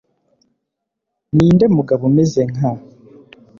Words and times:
ni 1.35 1.47
nde 1.55 1.65
mugabo 1.77 2.03
umeze 2.09 2.41
nka 2.51 2.71